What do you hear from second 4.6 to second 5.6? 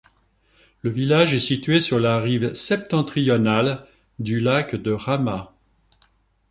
de Rama.